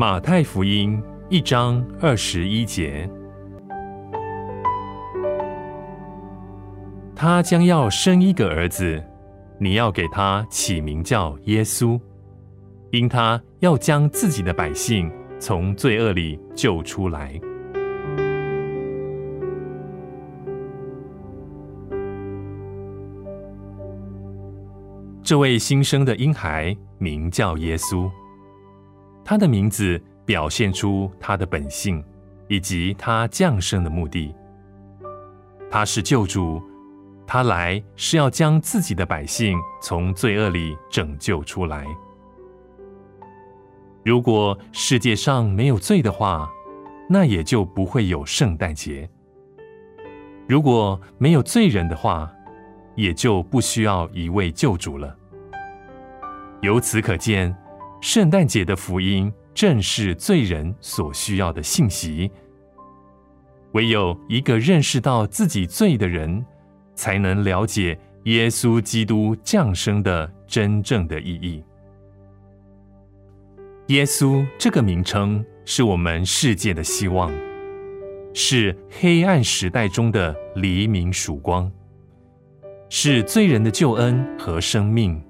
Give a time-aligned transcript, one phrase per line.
[0.00, 3.06] 马太福音一章二十一节，
[7.14, 8.98] 他将要生一个儿子，
[9.58, 12.00] 你要给他起名叫耶稣，
[12.92, 17.38] 因他要将自己的百姓从罪恶里救出来。
[25.22, 28.10] 这位新生的婴孩名叫耶稣，
[29.24, 32.04] 他的名字表现出他的本性
[32.48, 34.34] 以及他降生的目的。
[35.70, 36.60] 他是救主，
[37.26, 41.86] 他来是要将自己的百姓从罪恶里拯救出来。
[44.04, 46.50] 如果世界上没有罪的话，
[47.08, 49.08] 那也就不会有圣诞节；
[50.48, 52.32] 如果没有罪人的话，
[52.96, 55.16] 也就不需要一位救主了。
[56.62, 57.54] 由此可见，
[58.00, 62.30] 圣诞节的福音正是罪人所需要的信息。
[63.72, 66.44] 唯有一个认识到自己罪的人，
[66.94, 71.62] 才能了解耶稣基督降生的真正的意义。
[73.88, 77.32] 耶稣这个名称是我们世界的希望，
[78.32, 81.70] 是黑暗时代中的黎明曙光，
[82.88, 85.22] 是罪人的救恩和生命。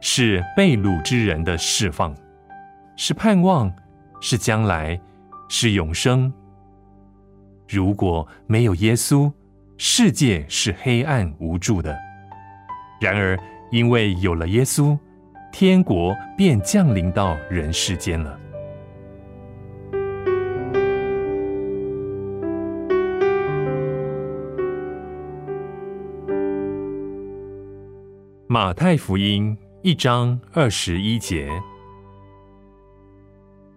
[0.00, 2.14] 是被掳之人的释放，
[2.96, 3.72] 是盼望，
[4.20, 5.00] 是将来，
[5.48, 6.32] 是永生。
[7.68, 9.30] 如果没有耶稣，
[9.76, 11.96] 世界是黑暗无助的。
[13.00, 13.38] 然而，
[13.70, 14.98] 因为有了耶稣，
[15.52, 18.38] 天国便降临到人世间了。
[28.46, 29.56] 马太福音。
[29.88, 31.48] 一章二十一节，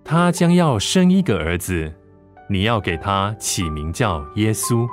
[0.04, 1.90] 他将要生一个儿子，
[2.50, 4.86] 你要给他起名叫耶稣，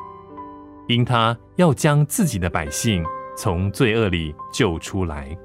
[0.87, 3.05] 因他要将自己的百姓
[3.37, 5.37] 从罪恶里救出来。